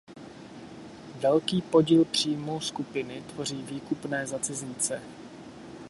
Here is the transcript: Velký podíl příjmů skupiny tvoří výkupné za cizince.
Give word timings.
Velký 1.15 1.61
podíl 1.61 2.05
příjmů 2.05 2.59
skupiny 2.61 3.21
tvoří 3.21 3.55
výkupné 3.61 4.27
za 4.27 4.39
cizince. 4.39 5.01